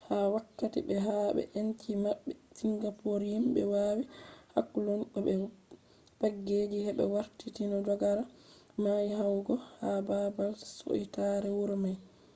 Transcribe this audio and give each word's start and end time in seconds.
ha 0.09 0.17
wakkati 0.35 0.79
be 0.87 0.95
habe 1.07 1.43
enci 1.59 1.89
mabbe 2.03 2.31
singapor 2.57 3.19
himbe 3.31 3.61
wawi 3.73 4.03
hakkulun 4.53 5.01
go 5.11 5.19
be 5.25 5.33
pageji 6.19 6.77
hebe 6.87 7.03
warti 7.13 7.47
ni 7.57 7.67
dogare 7.87 8.23
mai 8.83 9.05
yahugo 9.13 9.53
ha 9.79 9.89
babal 10.07 10.51
siutare 10.73 11.49
wuro 11.57 11.75
mai 11.83 11.97